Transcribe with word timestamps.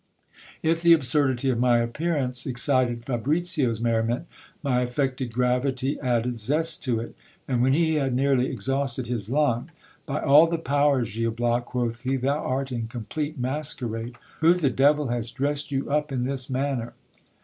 If 0.63 0.81
the 0.81 0.93
absurdity 0.93 1.51
of 1.51 1.59
my 1.59 1.77
appearance 1.77 2.47
excited 2.47 3.05
Fabricio's 3.05 3.79
merriment, 3.79 4.25
my 4.63 4.81
affected 4.81 5.31
gravity 5.31 5.99
added 5.99 6.39
zest 6.39 6.81
to 6.85 6.99
it; 6.99 7.15
and 7.47 7.61
when 7.61 7.73
he 7.73 7.97
had 7.97 8.11
nearly 8.15 8.47
exhausted 8.49 9.05
his 9.05 9.29
lungs— 9.29 9.69
By 10.07 10.19
all 10.19 10.47
the 10.47 10.57
powers, 10.57 11.15
Gil 11.15 11.29
Bias, 11.29 11.65
quoth 11.67 12.01
he, 12.01 12.15
thou 12.15 12.39
art 12.43 12.71
in 12.71 12.87
complete 12.87 13.37
masquerade. 13.37 14.15
Who 14.39 14.55
the 14.55 14.71
devil 14.71 15.09
has 15.09 15.29
dressed 15.29 15.71
you 15.71 15.87
up 15.91 16.11
in 16.11 16.23
this 16.23 16.49
manner 16.49 16.93